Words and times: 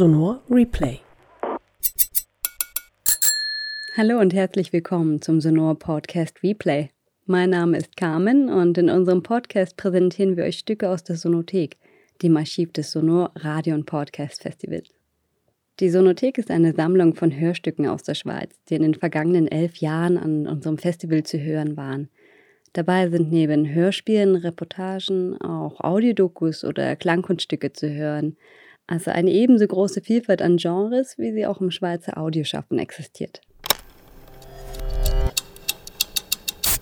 Sonor 0.00 0.40
Replay. 0.48 0.98
Hallo 3.98 4.18
und 4.18 4.32
herzlich 4.32 4.72
willkommen 4.72 5.20
zum 5.20 5.42
Sonor 5.42 5.78
Podcast 5.78 6.42
Replay. 6.42 6.88
Mein 7.26 7.50
Name 7.50 7.76
ist 7.76 7.98
Carmen 7.98 8.48
und 8.48 8.78
in 8.78 8.88
unserem 8.88 9.22
Podcast 9.22 9.76
präsentieren 9.76 10.38
wir 10.38 10.44
euch 10.44 10.60
Stücke 10.60 10.88
aus 10.88 11.04
der 11.04 11.16
Sonothek, 11.16 11.76
dem 12.22 12.34
Archiv 12.38 12.72
des 12.72 12.92
Sonor 12.92 13.30
Radio 13.34 13.74
und 13.74 13.84
Podcast 13.84 14.40
Festivals. 14.40 14.88
Die 15.80 15.90
Sonothek 15.90 16.38
ist 16.38 16.50
eine 16.50 16.72
Sammlung 16.72 17.14
von 17.14 17.38
Hörstücken 17.38 17.86
aus 17.86 18.02
der 18.02 18.14
Schweiz, 18.14 18.58
die 18.70 18.76
in 18.76 18.82
den 18.82 18.94
vergangenen 18.94 19.48
elf 19.48 19.76
Jahren 19.76 20.16
an 20.16 20.46
unserem 20.46 20.78
Festival 20.78 21.24
zu 21.24 21.38
hören 21.38 21.76
waren. 21.76 22.08
Dabei 22.72 23.10
sind 23.10 23.30
neben 23.30 23.68
Hörspielen, 23.68 24.36
Reportagen 24.36 25.38
auch 25.42 25.78
Audiodokus 25.80 26.64
oder 26.64 26.96
Klangkunststücke 26.96 27.74
zu 27.74 27.90
hören, 27.90 28.38
also 28.90 29.12
eine 29.12 29.30
ebenso 29.30 29.66
große 29.66 30.00
Vielfalt 30.00 30.42
an 30.42 30.56
Genres, 30.56 31.16
wie 31.16 31.32
sie 31.32 31.46
auch 31.46 31.60
im 31.60 31.70
Schweizer 31.70 32.18
Audioschaffen 32.18 32.80
existiert. 32.80 33.40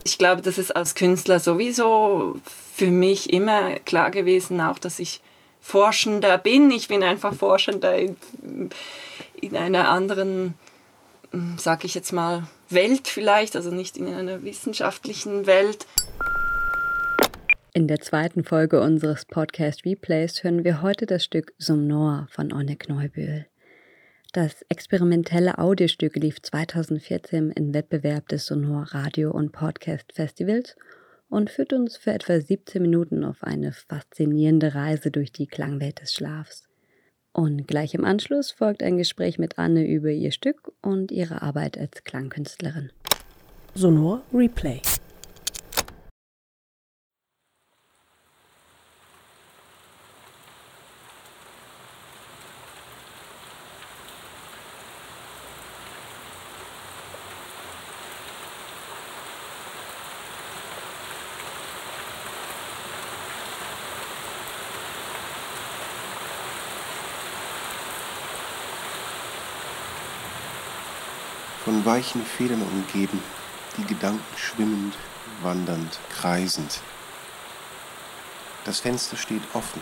Ich 0.05 0.17
glaube, 0.17 0.41
das 0.41 0.57
ist 0.57 0.75
als 0.75 0.95
Künstler 0.95 1.39
sowieso 1.39 2.41
für 2.75 2.91
mich 2.91 3.31
immer 3.31 3.75
klar 3.81 4.11
gewesen, 4.11 4.59
auch 4.63 4.79
dass 4.79 4.99
ich 4.99 5.21
Forschender 5.61 6.39
bin. 6.39 6.71
Ich 6.71 6.89
bin 6.89 7.03
einfach 7.03 7.35
Forschender 7.35 7.99
in, 7.99 8.17
in 9.39 9.55
einer 9.55 9.91
anderen, 9.91 10.55
sag 11.59 11.85
ich 11.85 11.95
jetzt 11.95 12.13
mal, 12.13 12.45
Welt 12.71 13.07
vielleicht, 13.07 13.55
also 13.55 13.71
nicht 13.71 13.99
in 13.99 14.09
einer 14.09 14.43
wissenschaftlichen 14.45 15.47
Welt. 15.47 15.87
In 17.75 17.87
der 17.87 18.01
zweiten 18.01 18.45
Folge 18.45 18.81
unseres 18.81 19.27
Podcast 19.27 19.85
Replays 19.85 20.43
hören 20.43 20.65
wir 20.65 20.81
heute 20.81 21.05
das 21.05 21.23
Stück 21.23 21.53
Somnor 21.59 22.27
von 22.31 22.51
Onek 22.53 22.89
Neubühl. 22.89 23.47
Das 24.33 24.65
experimentelle 24.71 25.59
Audiostück 25.59 26.17
lief 26.17 26.41
2014 26.41 27.51
im 27.53 27.75
Wettbewerb 27.75 28.27
des 28.29 28.47
Sonor 28.47 28.87
Radio 28.93 29.31
und 29.31 29.53
Podcast 29.53 30.13
Festivals 30.15 30.77
und 31.29 31.51
führt 31.51 31.75
uns 31.75 31.99
für 31.99 32.13
etwa 32.13 32.41
17 32.41 32.81
Minuten 32.81 33.23
auf 33.23 33.45
eine 33.45 33.73
faszinierende 33.73 34.75
Reise 34.75 35.11
durch 35.11 35.31
die 35.31 35.47
Klangwelt 35.47 36.01
des 36.01 36.15
Schlafs. 36.15 36.69
Und 37.33 37.69
gleich 37.69 37.95
im 37.95 38.05
Anschluss 38.05 38.51
folgt 38.51 38.83
ein 38.83 38.97
Gespräch 38.97 39.39
mit 39.39 39.59
Anne 39.59 39.87
über 39.87 40.11
ihr 40.11 40.33
Stück 40.33 40.73
und 40.81 41.13
ihre 41.13 41.43
Arbeit 41.43 41.77
als 41.77 42.03
Klangkünstlerin. 42.03 42.91
Sonor 43.75 44.23
Replay. 44.33 44.81
Weichen 71.89 72.23
Federn 72.23 72.61
umgeben, 72.61 73.19
die 73.79 73.85
Gedanken 73.85 74.37
schwimmend, 74.37 74.95
wandernd, 75.41 75.99
kreisend. 76.11 76.83
Das 78.67 78.81
Fenster 78.81 79.17
steht 79.17 79.41
offen. 79.55 79.81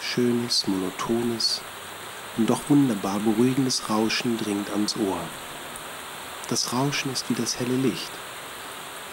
Schönes, 0.00 0.66
monotones 0.66 1.60
und 2.38 2.48
doch 2.48 2.62
wunderbar 2.70 3.20
beruhigendes 3.20 3.90
Rauschen 3.90 4.38
dringt 4.38 4.70
ans 4.70 4.96
Ohr. 4.96 5.20
Das 6.48 6.72
Rauschen 6.72 7.12
ist 7.12 7.28
wie 7.28 7.34
das 7.34 7.60
helle 7.60 7.76
Licht. 7.76 8.10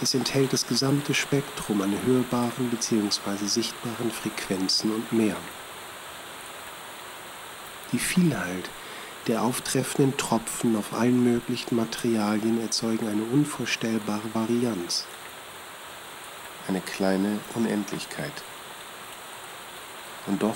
Es 0.01 0.13
enthält 0.13 0.53
das 0.53 0.67
gesamte 0.67 1.13
Spektrum 1.13 1.81
an 1.81 1.93
hörbaren 2.05 2.69
bzw. 2.69 3.45
sichtbaren 3.45 4.09
Frequenzen 4.09 4.95
und 4.95 5.11
mehr. 5.11 5.35
Die 7.91 7.99
Vielheit 7.99 8.69
der 9.29 9.43
auftreffenden 9.43 10.17
Tropfen 10.17 10.75
auf 10.75 10.91
allen 10.91 11.23
möglichen 11.23 11.75
Materialien 11.75 12.59
erzeugen 12.61 13.07
eine 13.07 13.21
unvorstellbare 13.21 14.33
Varianz. 14.33 15.05
Eine 16.67 16.81
kleine 16.81 17.39
Unendlichkeit. 17.53 18.33
Und 20.25 20.41
doch, 20.41 20.55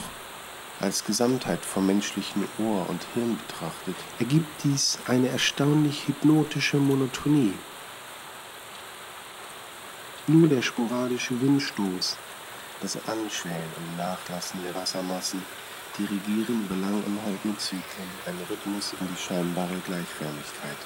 als 0.80 1.06
Gesamtheit 1.06 1.64
vom 1.64 1.86
menschlichen 1.86 2.46
Ohr 2.58 2.90
und 2.90 3.06
Hirn 3.14 3.38
betrachtet, 3.48 3.96
ergibt 4.18 4.64
dies 4.64 4.98
eine 5.08 5.30
erstaunlich 5.30 6.08
hypnotische 6.08 6.78
Monotonie. 6.78 7.54
Nur 10.26 10.48
der 10.48 10.64
sporadische 10.64 11.40
Windstoß, 11.40 12.18
das 12.82 12.98
Anschwellen 13.08 13.72
und 13.78 13.98
Nachlassen 13.98 14.64
der 14.64 14.74
Wassermassen 14.74 15.44
dirigieren 15.98 16.66
über 16.66 16.76
langanhaltende 16.76 17.58
Zyklen 17.58 18.10
einen 18.26 18.42
Rhythmus 18.50 18.94
in 19.00 19.08
die 19.08 19.22
scheinbare 19.22 19.78
Gleichförmigkeit. 19.86 20.78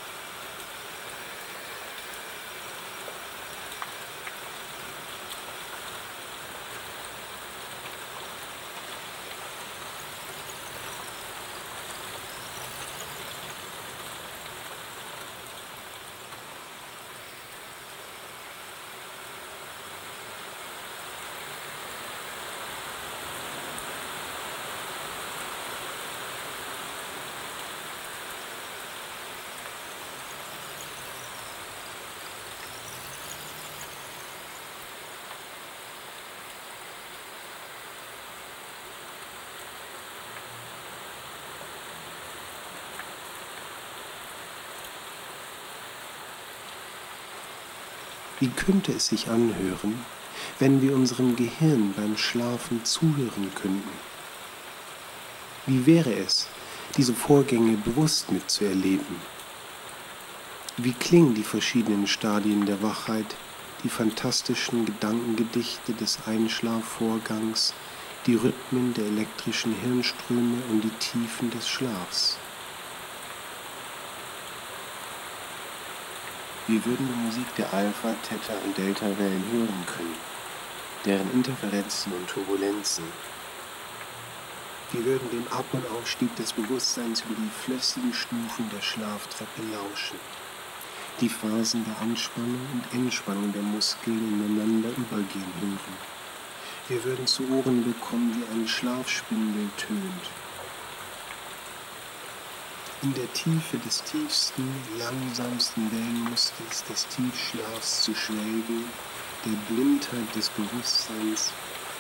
Wie 48.40 48.50
könnte 48.50 48.92
es 48.92 49.08
sich 49.08 49.30
anhören, 49.30 50.06
wenn 50.60 50.80
wir 50.84 50.94
unserem 50.94 51.36
Gehirn 51.36 51.94
beim 51.96 52.16
Schlafen 52.18 52.86
zuhören 52.86 53.52
könnten? 53.56 53.98
Wie 55.66 55.88
wäre 55.88 56.14
es, 56.14 56.48
diese 56.98 57.16
Vorgänge 57.16 57.78
bewusst 57.78 58.32
mitzuerleben? 58.32 59.16
Wie 60.78 60.94
klingen 60.94 61.34
die 61.34 61.44
verschiedenen 61.44 62.06
Stadien 62.06 62.68
der 62.68 62.84
Wachheit, 62.84 63.36
die 63.84 63.90
fantastischen 63.90 64.86
Gedankengedichte 64.86 65.94
des 65.94 66.20
Einschlafvorgangs, 66.28 67.74
die 68.28 68.36
Rhythmen 68.36 68.94
der 68.94 69.06
elektrischen 69.06 69.74
Hirnströme 69.82 70.62
und 70.70 70.84
die 70.84 70.96
Tiefen 71.00 71.50
des 71.50 71.68
Schlafs? 71.68 72.38
Wir 76.70 76.84
würden 76.84 77.08
die 77.08 77.26
Musik 77.26 77.56
der 77.56 77.74
Alpha, 77.74 78.14
Theta 78.28 78.52
und 78.66 78.78
Delta-Wellen 78.78 79.44
hören 79.54 79.86
können, 79.86 80.18
deren 81.06 81.32
Interferenzen 81.32 82.12
und 82.12 82.28
Turbulenzen. 82.28 83.06
Wir 84.92 85.06
würden 85.06 85.30
dem 85.32 85.48
Ab- 85.48 85.72
und 85.72 85.90
Aufstieg 85.92 86.36
des 86.36 86.52
Bewusstseins 86.52 87.22
über 87.22 87.36
die 87.36 87.50
flüssigen 87.64 88.14
Stufen 88.14 88.70
der 88.76 88.82
Schlaftreppe 88.82 89.62
lauschen, 89.72 90.20
die 91.22 91.30
Phasen 91.30 91.86
der 91.86 92.02
Anspannung 92.02 92.68
und 92.74 93.00
Entspannung 93.00 93.54
der 93.54 93.62
Muskeln 93.62 94.20
ineinander 94.20 94.90
übergehen 94.90 95.54
hören. 95.62 95.98
Wir 96.90 97.02
würden 97.06 97.28
zu 97.28 97.44
Ohren 97.50 97.86
bekommen, 97.86 98.36
wie 98.36 98.54
ein 98.54 98.68
Schlafspindel 98.68 99.70
tönt 99.78 100.47
in 103.04 103.14
der 103.14 103.32
Tiefe 103.34 103.78
des 103.78 104.04
tiefsten, 104.04 104.68
langsamsten 104.98 105.92
Wellenmusters 105.92 106.84
des 106.90 107.08
Tiefschlafs 107.10 108.04
zu 108.04 108.16
schwelgen, 108.16 108.86
der 109.46 109.74
Blindheit 109.74 110.36
des 110.36 110.50
Bewusstseins, 110.50 111.52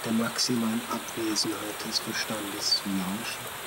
der 0.03 0.13
maximalen 0.13 0.81
Abwesenheit 0.91 1.85
des 1.87 1.99
Verstandes 1.99 2.81
zu 2.81 2.89
lauschen. 2.89 3.66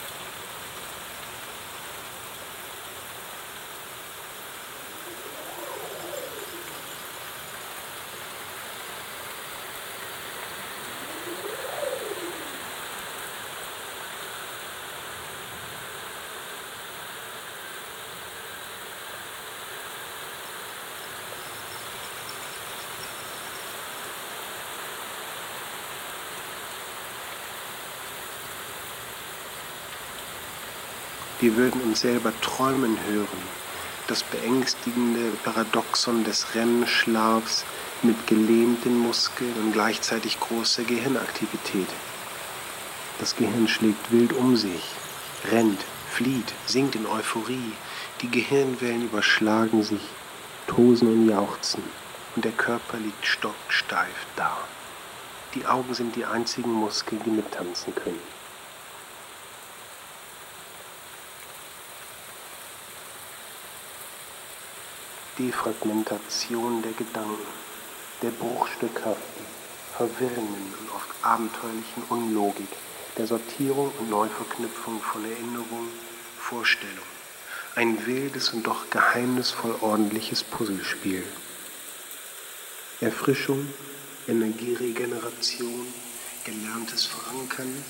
Wir 31.40 31.56
würden 31.56 31.80
uns 31.80 32.02
selber 32.02 32.34
träumen 32.42 32.98
hören, 33.06 33.42
das 34.08 34.22
beängstigende 34.22 35.30
Paradoxon 35.42 36.22
des 36.22 36.54
REM-Schlafs 36.54 37.64
mit 38.02 38.26
gelähmten 38.26 38.98
Muskeln 38.98 39.54
und 39.54 39.72
gleichzeitig 39.72 40.38
großer 40.38 40.82
Gehirnaktivität. 40.84 41.88
Das 43.20 43.34
Gehirn 43.36 43.68
schlägt 43.68 44.12
wild 44.12 44.34
um 44.34 44.54
sich, 44.54 44.82
rennt, 45.50 45.80
flieht, 46.10 46.52
sinkt 46.66 46.94
in 46.94 47.06
Euphorie, 47.06 47.72
die 48.20 48.30
Gehirnwellen 48.30 49.04
überschlagen 49.04 49.82
sich, 49.82 50.02
tosen 50.66 51.08
und 51.08 51.26
jauchzen, 51.26 51.82
und 52.36 52.44
der 52.44 52.52
Körper 52.52 52.98
liegt 52.98 53.24
stocksteif 53.24 54.26
da. 54.36 54.58
Die 55.54 55.64
Augen 55.64 55.94
sind 55.94 56.16
die 56.16 56.26
einzigen 56.26 56.72
Muskeln, 56.72 57.22
die 57.24 57.30
mittanzen 57.30 57.94
können. 57.94 58.39
Defragmentation 65.40 66.82
der 66.82 66.92
Gedanken, 66.92 67.46
der 68.20 68.28
bruchstückhaften, 68.28 69.44
verwirrenden 69.96 70.74
und 70.78 70.90
oft 70.94 71.08
abenteuerlichen 71.22 72.02
Unlogik, 72.10 72.68
der 73.16 73.26
Sortierung 73.26 73.90
und 73.98 74.10
Neuverknüpfung 74.10 75.00
von 75.00 75.24
Erinnerung, 75.24 75.88
Vorstellung. 76.38 77.08
Ein 77.74 78.04
wildes 78.04 78.50
und 78.50 78.66
doch 78.66 78.90
geheimnisvoll 78.90 79.76
ordentliches 79.80 80.44
Puzzlespiel. 80.44 81.22
Erfrischung, 83.00 83.66
Energieregeneration, 84.28 85.86
gelerntes 86.44 87.06
Verankern, 87.06 87.82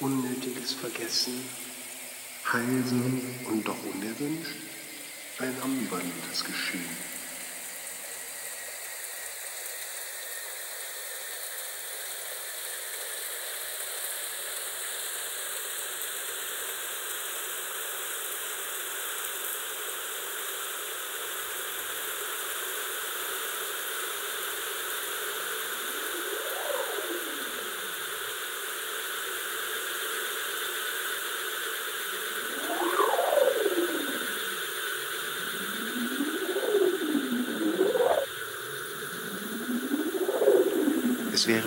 unnötiges 0.00 0.74
Vergessen, 0.74 1.48
heilsam 2.52 3.22
und 3.48 3.66
doch 3.66 3.82
unerwünscht, 3.94 4.69
ein 5.42 5.54
ambivalentes 5.62 6.44
Geschehen. 6.44 7.19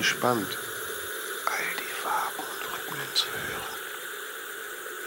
Spannend, 0.03 0.57
all 1.45 1.75
die 1.79 1.93
Farben 2.01 2.39
und 2.39 2.61
Rhythmen 2.73 3.07
zu 3.13 3.25
hören. 3.27 3.75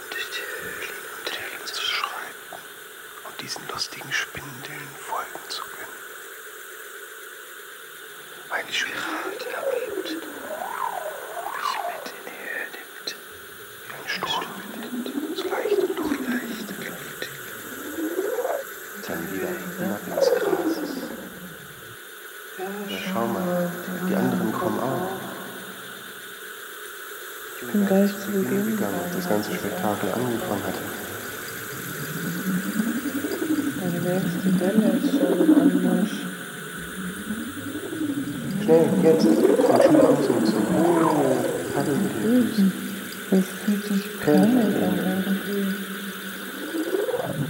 Und 0.02 0.12
durch 0.12 0.30
die 0.30 0.46
Höhlen 0.60 0.98
und 1.16 1.24
Täler 1.26 1.64
zu 1.66 1.82
schreiten. 1.82 2.56
Und 3.28 3.40
diesen 3.40 3.62
lustigen 3.68 4.12
Spindeln 4.12 4.88
folgen 5.06 5.50
zu 5.50 5.62
können. 5.62 5.96
Eine 8.50 8.72
Spirale 8.72 9.36
erlebt, 9.54 10.08
mich 10.08 10.20
mit 11.88 12.06
in 12.12 12.20
die 12.24 12.40
Höhe 12.40 12.66
nimmt, 12.72 13.08
wie 13.86 13.94
ein 13.94 14.08
Sturmwind, 14.08 15.06
so 15.36 15.44
leicht 15.48 15.78
und 15.78 15.94
doch 15.98 16.12
leicht 16.28 16.68
und 16.70 16.84
luftig. 16.88 17.30
Dann 19.06 19.22
wieder 19.32 19.48
hinab 19.48 20.00
ins 20.08 20.28
Gras. 20.40 20.76
Ja, 22.58 22.64
schau 23.12 23.26
mal, 23.26 23.70
die 24.08 24.14
anderen 24.14 24.50
kommen 24.50 24.80
auch. 24.80 25.10
Ich 27.60 27.68
bin 27.70 27.86
gleich 27.86 28.10
zu 28.18 28.30
Beginn 28.30 28.64
gegangen, 28.64 28.98
als 29.04 29.14
das 29.14 29.28
ganze 29.28 29.55
Spektakel 29.66 30.12
angefangen 30.12 30.62
hatte. 30.62 30.78
Die 33.82 33.98
nächste 34.08 34.48
Welle 34.60 34.88
ist 34.98 35.10
schon 35.10 35.34
im 35.42 35.50
Anmarsch. 35.60 36.16
Schnell, 38.62 38.86
jetzt! 39.02 39.26
Und 39.26 39.82
Schuhe 39.82 40.02
ausnutzen. 40.08 40.60
Oh, 40.72 41.36
Paddel 41.74 41.96
mit 41.96 42.12
den 42.14 42.46
Füßen. 42.46 42.72
Das 43.30 43.44
fühlt 43.64 43.84
sich 43.84 44.20
kalt 44.20 44.38
an 44.38 44.56
irgendwie. 44.56 45.74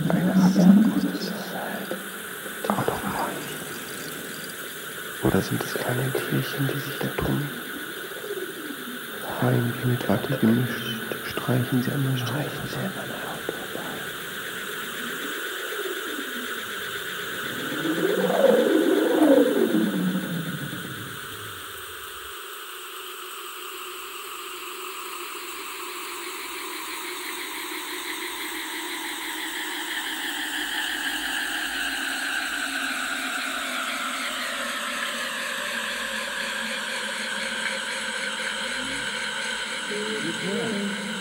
Eine 0.09 0.33
es 0.33 0.55
sein. 0.55 0.95
Aber 2.69 2.85
doch 2.87 3.03
leicht. 3.05 3.57
Oder 5.23 5.41
sind 5.43 5.62
es 5.62 5.75
kleine 5.75 6.12
Tierchen, 6.12 6.67
die 6.73 6.81
sich 6.81 6.99
da 6.99 7.09
tummeln? 7.23 7.51
Wie 9.83 9.89
mit 9.89 10.09
Watte 10.09 10.37
gemischt, 10.39 10.86
streichen 11.47 11.83
sie 11.83 11.93
der 12.05 12.17
Streichen 12.17 12.67
sie 12.67 12.99
an 12.99 13.16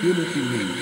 Unity 0.05 0.39
News. 0.39 0.74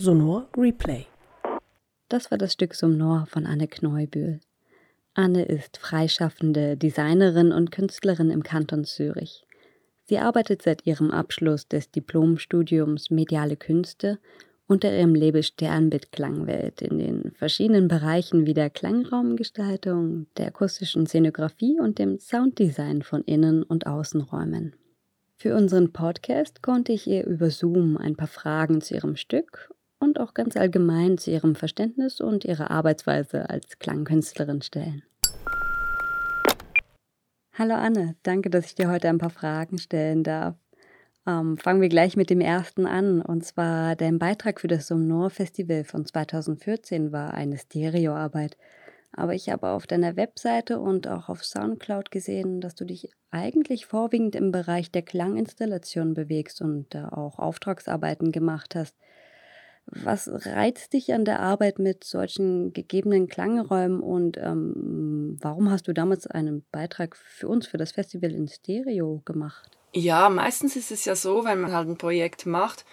Sonor 0.00 0.48
Replay. 0.56 1.06
Das 2.08 2.30
war 2.30 2.38
das 2.38 2.52
Stück 2.52 2.76
Sonor 2.76 3.26
von 3.28 3.46
Anne 3.46 3.66
Kneubühl. 3.66 4.38
Anne 5.14 5.44
ist 5.44 5.76
freischaffende 5.78 6.76
Designerin 6.76 7.50
und 7.50 7.72
Künstlerin 7.72 8.30
im 8.30 8.44
Kanton 8.44 8.84
Zürich. 8.84 9.44
Sie 10.04 10.20
arbeitet 10.20 10.62
seit 10.62 10.86
ihrem 10.86 11.10
Abschluss 11.10 11.66
des 11.66 11.90
Diplomstudiums 11.90 13.10
Mediale 13.10 13.56
Künste 13.56 14.20
unter 14.68 14.96
ihrem 14.96 15.16
Label 15.16 15.42
Sternbild 15.42 16.12
Klangwelt 16.12 16.80
in 16.80 16.98
den 16.98 17.32
verschiedenen 17.32 17.88
Bereichen 17.88 18.46
wie 18.46 18.54
der 18.54 18.70
Klangraumgestaltung, 18.70 20.28
der 20.36 20.46
akustischen 20.46 21.08
Szenografie 21.08 21.80
und 21.80 21.98
dem 21.98 22.20
Sounddesign 22.20 23.02
von 23.02 23.24
Innen- 23.24 23.64
und 23.64 23.88
Außenräumen. 23.88 24.76
Für 25.34 25.56
unseren 25.56 25.92
Podcast 25.92 26.62
konnte 26.62 26.92
ich 26.92 27.08
ihr 27.08 27.26
über 27.26 27.50
Zoom 27.50 27.96
ein 27.96 28.14
paar 28.14 28.28
Fragen 28.28 28.80
zu 28.80 28.94
ihrem 28.94 29.16
Stück 29.16 29.70
und 30.00 30.20
auch 30.20 30.34
ganz 30.34 30.56
allgemein 30.56 31.18
zu 31.18 31.30
ihrem 31.30 31.54
Verständnis 31.54 32.20
und 32.20 32.44
ihrer 32.44 32.70
Arbeitsweise 32.70 33.50
als 33.50 33.78
Klangkünstlerin 33.78 34.62
stellen. 34.62 35.02
Hallo 37.52 37.74
Anne, 37.74 38.14
danke, 38.22 38.50
dass 38.50 38.66
ich 38.66 38.74
dir 38.76 38.88
heute 38.88 39.08
ein 39.08 39.18
paar 39.18 39.30
Fragen 39.30 39.78
stellen 39.78 40.22
darf. 40.22 40.54
Ähm, 41.26 41.58
fangen 41.58 41.80
wir 41.80 41.88
gleich 41.88 42.16
mit 42.16 42.30
dem 42.30 42.40
ersten 42.40 42.86
an. 42.86 43.20
Und 43.20 43.44
zwar 43.44 43.96
dein 43.96 44.18
Beitrag 44.18 44.60
für 44.60 44.68
das 44.68 44.86
Sonor 44.86 45.30
Festival 45.30 45.84
von 45.84 46.06
2014 46.06 47.10
war 47.10 47.34
eine 47.34 47.58
Stereoarbeit. 47.58 48.56
Aber 49.12 49.34
ich 49.34 49.50
habe 49.50 49.68
auf 49.70 49.86
deiner 49.86 50.16
Webseite 50.16 50.78
und 50.80 51.08
auch 51.08 51.28
auf 51.28 51.44
Soundcloud 51.44 52.10
gesehen, 52.10 52.60
dass 52.60 52.74
du 52.74 52.84
dich 52.84 53.10
eigentlich 53.30 53.86
vorwiegend 53.86 54.36
im 54.36 54.52
Bereich 54.52 54.92
der 54.92 55.02
Klanginstallation 55.02 56.14
bewegst 56.14 56.60
und 56.62 56.94
da 56.94 57.08
auch 57.08 57.38
Auftragsarbeiten 57.38 58.32
gemacht 58.32 58.74
hast. 58.74 58.96
Was 59.90 60.28
reizt 60.28 60.92
dich 60.92 61.14
an 61.14 61.24
der 61.24 61.40
Arbeit 61.40 61.78
mit 61.78 62.04
solchen 62.04 62.72
gegebenen 62.72 63.26
Klangräumen 63.28 64.00
und 64.00 64.36
ähm, 64.36 65.38
warum 65.40 65.70
hast 65.70 65.88
du 65.88 65.94
damals 65.94 66.26
einen 66.26 66.64
Beitrag 66.70 67.16
für 67.16 67.48
uns, 67.48 67.66
für 67.66 67.78
das 67.78 67.92
Festival 67.92 68.32
in 68.32 68.48
Stereo 68.48 69.22
gemacht? 69.24 69.78
Ja, 69.94 70.28
meistens 70.28 70.76
ist 70.76 70.90
es 70.90 71.06
ja 71.06 71.16
so, 71.16 71.44
wenn 71.44 71.60
man 71.60 71.72
halt 71.72 71.88
ein 71.88 71.96
Projekt 71.96 72.44
macht 72.44 72.84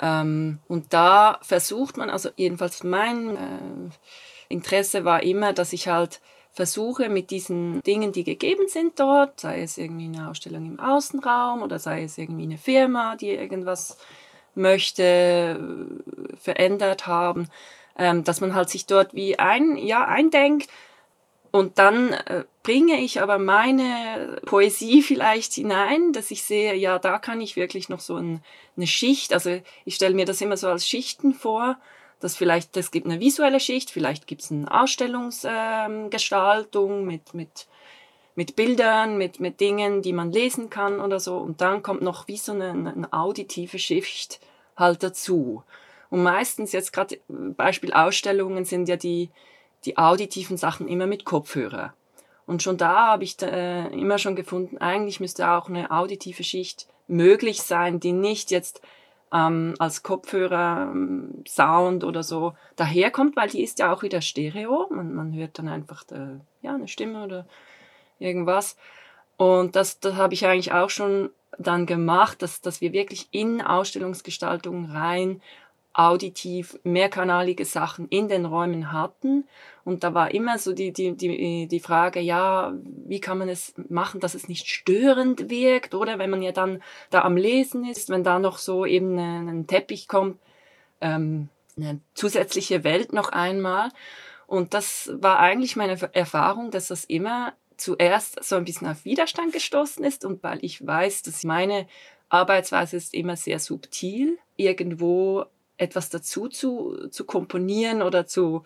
ähm, 0.00 0.58
und 0.66 0.92
da 0.92 1.38
versucht 1.42 1.96
man, 1.96 2.10
also 2.10 2.30
jedenfalls 2.36 2.82
mein 2.82 3.36
äh, 3.36 3.90
Interesse 4.48 5.04
war 5.04 5.22
immer, 5.22 5.52
dass 5.52 5.72
ich 5.72 5.88
halt 5.88 6.20
versuche 6.52 7.08
mit 7.08 7.30
diesen 7.30 7.82
Dingen, 7.82 8.12
die 8.12 8.24
gegeben 8.24 8.66
sind 8.66 8.98
dort, 8.98 9.40
sei 9.40 9.62
es 9.62 9.78
irgendwie 9.78 10.06
eine 10.06 10.28
Ausstellung 10.28 10.66
im 10.66 10.80
Außenraum 10.80 11.62
oder 11.62 11.78
sei 11.78 12.02
es 12.02 12.18
irgendwie 12.18 12.42
eine 12.44 12.58
Firma, 12.58 13.16
die 13.16 13.28
irgendwas 13.28 13.98
möchte, 14.54 15.60
verändert 16.40 17.06
haben, 17.06 17.48
ähm, 17.98 18.24
dass 18.24 18.40
man 18.40 18.54
halt 18.54 18.70
sich 18.70 18.86
dort 18.86 19.14
wie 19.14 19.38
ein, 19.38 19.76
ja, 19.76 20.06
eindenkt. 20.06 20.70
Und 21.52 21.78
dann 21.78 22.12
äh, 22.12 22.44
bringe 22.62 23.00
ich 23.00 23.20
aber 23.20 23.38
meine 23.38 24.40
Poesie 24.46 25.02
vielleicht 25.02 25.54
hinein, 25.54 26.12
dass 26.12 26.30
ich 26.30 26.44
sehe, 26.44 26.74
ja, 26.74 26.98
da 26.98 27.18
kann 27.18 27.40
ich 27.40 27.56
wirklich 27.56 27.88
noch 27.88 28.00
so 28.00 28.16
ein, 28.16 28.42
eine 28.76 28.86
Schicht, 28.86 29.32
also 29.32 29.60
ich 29.84 29.96
stelle 29.96 30.14
mir 30.14 30.26
das 30.26 30.40
immer 30.40 30.56
so 30.56 30.68
als 30.68 30.86
Schichten 30.86 31.34
vor, 31.34 31.76
dass 32.20 32.36
vielleicht, 32.36 32.76
es 32.76 32.92
gibt 32.92 33.06
eine 33.06 33.18
visuelle 33.18 33.60
Schicht, 33.60 33.90
vielleicht 33.90 34.26
gibt 34.26 34.42
es 34.42 34.52
eine 34.52 34.70
Ausstellungsgestaltung 34.70 37.00
ähm, 37.00 37.06
mit, 37.06 37.34
mit, 37.34 37.66
mit 38.34 38.56
Bildern, 38.56 39.18
mit, 39.18 39.40
mit 39.40 39.60
Dingen, 39.60 40.02
die 40.02 40.12
man 40.12 40.32
lesen 40.32 40.70
kann 40.70 41.00
oder 41.00 41.20
so. 41.20 41.36
Und 41.38 41.60
dann 41.60 41.82
kommt 41.82 42.02
noch 42.02 42.28
wie 42.28 42.36
so 42.36 42.52
eine, 42.52 42.70
eine 42.70 43.12
auditive 43.12 43.78
Schicht 43.78 44.40
halt 44.76 45.02
dazu. 45.02 45.62
Und 46.10 46.22
meistens 46.22 46.72
jetzt 46.72 46.92
gerade 46.92 47.18
Beispiel 47.28 47.92
Ausstellungen 47.92 48.64
sind 48.64 48.88
ja 48.88 48.96
die, 48.96 49.30
die 49.84 49.96
auditiven 49.96 50.56
Sachen 50.56 50.88
immer 50.88 51.06
mit 51.06 51.24
Kopfhörer. 51.24 51.94
Und 52.46 52.62
schon 52.62 52.76
da 52.76 53.06
habe 53.08 53.24
ich 53.24 53.40
äh, 53.42 53.86
immer 53.88 54.18
schon 54.18 54.34
gefunden, 54.34 54.78
eigentlich 54.78 55.20
müsste 55.20 55.50
auch 55.50 55.68
eine 55.68 55.90
auditive 55.90 56.42
Schicht 56.42 56.88
möglich 57.06 57.62
sein, 57.62 58.00
die 58.00 58.12
nicht 58.12 58.50
jetzt 58.50 58.80
ähm, 59.32 59.74
als 59.78 60.02
Kopfhörer 60.02 60.90
ähm, 60.92 61.44
Sound 61.46 62.02
oder 62.02 62.22
so 62.22 62.54
daherkommt, 62.76 63.36
weil 63.36 63.48
die 63.48 63.62
ist 63.62 63.78
ja 63.78 63.92
auch 63.92 64.02
wieder 64.02 64.20
Stereo. 64.20 64.88
Man, 64.90 65.14
man 65.14 65.32
hört 65.32 65.58
dann 65.58 65.68
einfach 65.68 66.02
de, 66.04 66.38
ja, 66.62 66.74
eine 66.74 66.88
Stimme 66.88 67.22
oder 67.22 67.46
irgendwas. 68.20 68.76
Und 69.36 69.74
das, 69.74 70.00
das 70.00 70.14
habe 70.14 70.34
ich 70.34 70.46
eigentlich 70.46 70.72
auch 70.72 70.90
schon 70.90 71.30
dann 71.58 71.86
gemacht, 71.86 72.42
dass, 72.42 72.60
dass 72.60 72.80
wir 72.80 72.92
wirklich 72.92 73.28
in 73.32 73.60
Ausstellungsgestaltung 73.60 74.90
rein 74.90 75.40
auditiv 75.92 76.78
mehrkanalige 76.84 77.64
Sachen 77.64 78.06
in 78.08 78.28
den 78.28 78.44
Räumen 78.44 78.92
hatten. 78.92 79.44
Und 79.84 80.04
da 80.04 80.14
war 80.14 80.32
immer 80.32 80.58
so 80.58 80.72
die, 80.72 80.92
die, 80.92 81.16
die, 81.16 81.66
die 81.66 81.80
Frage, 81.80 82.20
ja, 82.20 82.72
wie 82.84 83.20
kann 83.20 83.38
man 83.38 83.48
es 83.48 83.74
machen, 83.88 84.20
dass 84.20 84.34
es 84.34 84.48
nicht 84.48 84.68
störend 84.68 85.50
wirkt, 85.50 85.94
oder 85.94 86.18
wenn 86.18 86.30
man 86.30 86.42
ja 86.42 86.52
dann 86.52 86.80
da 87.10 87.22
am 87.22 87.36
Lesen 87.36 87.84
ist, 87.84 88.08
wenn 88.08 88.22
da 88.22 88.38
noch 88.38 88.58
so 88.58 88.86
eben 88.86 89.18
ein 89.18 89.66
Teppich 89.66 90.06
kommt, 90.06 90.38
ähm, 91.00 91.48
eine 91.76 92.00
zusätzliche 92.14 92.84
Welt 92.84 93.12
noch 93.12 93.30
einmal. 93.30 93.88
Und 94.46 94.74
das 94.74 95.10
war 95.14 95.38
eigentlich 95.40 95.76
meine 95.76 95.98
Erfahrung, 96.14 96.70
dass 96.70 96.88
das 96.88 97.04
immer 97.04 97.52
zuerst 97.80 98.42
so 98.44 98.56
ein 98.56 98.64
bisschen 98.64 98.86
auf 98.86 99.04
Widerstand 99.04 99.52
gestoßen 99.52 100.04
ist 100.04 100.24
und 100.24 100.42
weil 100.42 100.58
ich 100.62 100.86
weiß, 100.86 101.22
dass 101.22 101.44
meine 101.44 101.86
Arbeitsweise 102.28 102.96
ist 102.96 103.14
immer 103.14 103.36
sehr 103.36 103.58
subtil, 103.58 104.38
irgendwo 104.56 105.46
etwas 105.76 106.10
dazu 106.10 106.48
zu, 106.48 107.08
zu 107.10 107.24
komponieren 107.24 108.02
oder 108.02 108.26
zu 108.26 108.64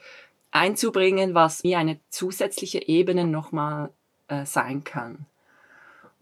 einzubringen, 0.50 1.34
was 1.34 1.64
wie 1.64 1.76
eine 1.76 1.98
zusätzliche 2.10 2.86
Ebene 2.86 3.24
nochmal 3.24 3.90
äh, 4.28 4.44
sein 4.44 4.84
kann. 4.84 5.26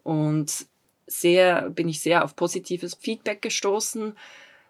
Und 0.03 0.67
sehr, 1.07 1.71
bin 1.71 1.89
ich 1.89 2.01
sehr 2.01 2.25
auf 2.25 2.37
positives 2.37 2.95
Feedback 2.95 3.43
gestoßen, 3.43 4.17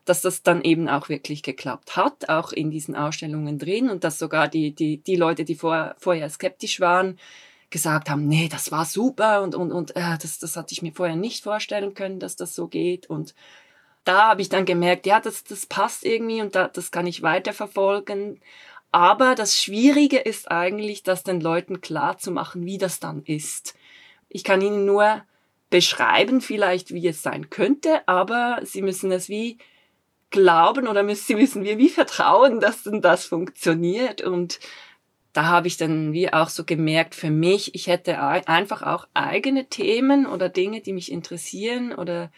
dass 0.04 0.20
das 0.20 0.42
dann 0.42 0.62
eben 0.62 0.88
auch 0.88 1.08
wirklich 1.08 1.42
geklappt 1.42 1.96
hat, 1.96 2.28
auch 2.28 2.52
in 2.52 2.70
diesen 2.70 2.96
Ausstellungen 2.96 3.58
drin 3.58 3.88
und 3.88 4.04
dass 4.04 4.18
sogar 4.18 4.48
die, 4.48 4.72
die, 4.72 4.98
die 4.98 5.16
Leute, 5.16 5.44
die 5.44 5.54
vor, 5.54 5.94
vorher 5.98 6.28
skeptisch 6.28 6.80
waren, 6.80 7.18
gesagt 7.72 8.08
haben, 8.08 8.28
nee, 8.28 8.48
das 8.48 8.70
war 8.70 8.84
super 8.84 9.42
und, 9.42 9.56
und, 9.56 9.72
und 9.72 9.96
äh, 9.96 10.16
das, 10.20 10.38
das 10.38 10.56
hatte 10.56 10.72
ich 10.72 10.82
mir 10.82 10.92
vorher 10.92 11.16
nicht 11.16 11.42
vorstellen 11.42 11.94
können, 11.94 12.20
dass 12.20 12.36
das 12.36 12.54
so 12.54 12.68
geht 12.68 13.10
und 13.10 13.34
da 14.04 14.28
habe 14.28 14.42
ich 14.42 14.48
dann 14.48 14.64
gemerkt, 14.64 15.06
ja, 15.06 15.20
das, 15.20 15.44
das 15.44 15.66
passt 15.66 16.04
irgendwie 16.04 16.40
und 16.40 16.54
da, 16.54 16.68
das 16.68 16.90
kann 16.90 17.06
ich 17.06 17.22
weiterverfolgen. 17.22 18.40
Aber 18.90 19.34
das 19.34 19.60
Schwierige 19.60 20.18
ist 20.18 20.50
eigentlich, 20.50 21.02
das 21.02 21.22
den 21.22 21.40
Leuten 21.40 21.80
klar 21.80 22.18
zu 22.18 22.30
machen, 22.30 22.66
wie 22.66 22.78
das 22.78 23.00
dann 23.00 23.22
ist. 23.24 23.74
Ich 24.28 24.44
kann 24.44 24.60
ihnen 24.60 24.84
nur 24.84 25.22
beschreiben, 25.70 26.40
vielleicht, 26.40 26.92
wie 26.92 27.06
es 27.06 27.22
sein 27.22 27.48
könnte, 27.48 28.06
aber 28.06 28.60
sie 28.64 28.82
müssen 28.82 29.10
es 29.12 29.28
wie 29.28 29.58
glauben 30.30 30.88
oder 30.88 31.02
müssen, 31.02 31.24
sie 31.26 31.34
müssen 31.36 31.64
wie, 31.64 31.78
wie 31.78 31.88
vertrauen, 31.88 32.60
dass 32.60 32.82
denn 32.82 33.00
das 33.00 33.24
funktioniert. 33.24 34.20
Und 34.20 34.58
da 35.32 35.46
habe 35.46 35.66
ich 35.66 35.76
dann 35.76 36.12
wie 36.12 36.32
auch 36.32 36.48
so 36.48 36.64
gemerkt, 36.64 37.14
für 37.14 37.30
mich, 37.30 37.74
ich 37.74 37.86
hätte 37.86 38.20
einfach 38.20 38.82
auch 38.82 39.06
eigene 39.14 39.66
Themen 39.66 40.26
oder 40.26 40.48
Dinge, 40.48 40.80
die 40.80 40.92
mich 40.92 41.10
interessieren 41.10 41.92
oder 41.94 42.30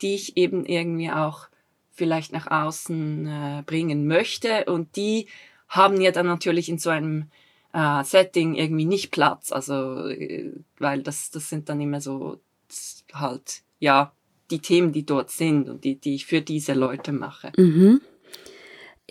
die 0.00 0.14
ich 0.14 0.36
eben 0.36 0.66
irgendwie 0.66 1.10
auch 1.10 1.46
vielleicht 1.92 2.32
nach 2.32 2.50
außen 2.50 3.26
äh, 3.26 3.62
bringen 3.64 4.06
möchte. 4.06 4.64
Und 4.64 4.96
die 4.96 5.28
haben 5.68 6.00
ja 6.00 6.10
dann 6.10 6.26
natürlich 6.26 6.68
in 6.68 6.78
so 6.78 6.90
einem 6.90 7.28
äh, 7.72 8.02
Setting 8.02 8.54
irgendwie 8.54 8.86
nicht 8.86 9.12
Platz. 9.12 9.52
Also, 9.52 10.08
äh, 10.08 10.52
weil 10.78 11.02
das, 11.02 11.30
das 11.30 11.48
sind 11.48 11.68
dann 11.68 11.80
immer 11.80 12.00
so 12.00 12.40
halt, 13.12 13.62
ja, 13.78 14.12
die 14.50 14.58
Themen, 14.58 14.92
die 14.92 15.06
dort 15.06 15.30
sind 15.30 15.68
und 15.68 15.84
die, 15.84 15.96
die 15.96 16.14
ich 16.16 16.26
für 16.26 16.40
diese 16.40 16.74
Leute 16.74 17.12
mache. 17.12 17.52
Mhm. 17.56 18.00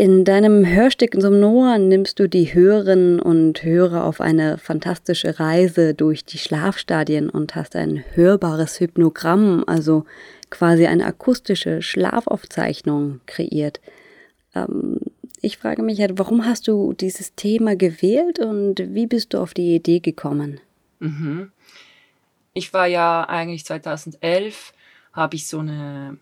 In 0.01 0.25
deinem 0.25 0.65
Hörstück 0.65 1.13
Somnoa 1.15 1.77
nimmst 1.77 2.17
du 2.17 2.27
die 2.27 2.55
Hörerinnen 2.55 3.19
und 3.19 3.61
Hörer 3.61 4.03
auf 4.03 4.19
eine 4.19 4.57
fantastische 4.57 5.39
Reise 5.39 5.93
durch 5.93 6.25
die 6.25 6.39
Schlafstadien 6.39 7.29
und 7.29 7.53
hast 7.53 7.75
ein 7.75 8.03
hörbares 8.15 8.79
Hypnogramm, 8.79 9.63
also 9.67 10.05
quasi 10.49 10.87
eine 10.87 11.05
akustische 11.05 11.83
Schlafaufzeichnung 11.83 13.21
kreiert. 13.27 13.79
Ähm, 14.55 15.01
ich 15.39 15.59
frage 15.59 15.83
mich 15.83 16.01
halt, 16.01 16.17
warum 16.17 16.47
hast 16.47 16.67
du 16.67 16.93
dieses 16.93 17.35
Thema 17.35 17.75
gewählt 17.75 18.39
und 18.39 18.79
wie 18.79 19.05
bist 19.05 19.35
du 19.35 19.37
auf 19.37 19.53
die 19.53 19.75
Idee 19.75 19.99
gekommen? 19.99 20.59
Mhm. 20.97 21.51
Ich 22.55 22.73
war 22.73 22.87
ja 22.87 23.29
eigentlich 23.29 23.65
2011, 23.65 24.73
habe 25.13 25.35
ich 25.35 25.47
so 25.47 25.59
eine 25.59 26.17